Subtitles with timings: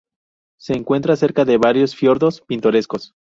[0.59, 3.13] Se encuentra cerca de varios fiordos pintorescos.